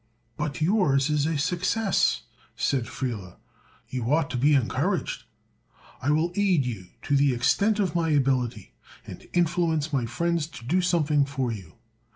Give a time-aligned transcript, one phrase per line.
[0.35, 2.23] "But yours is a success,"
[2.55, 3.35] said Friele.
[3.87, 5.25] "You ought to be encouraged.
[6.01, 8.73] I will aid you to the extent of my ability,
[9.05, 11.73] and influence my friends to do something for you.